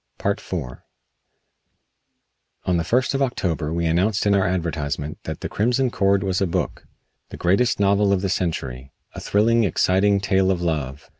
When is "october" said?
3.21-3.71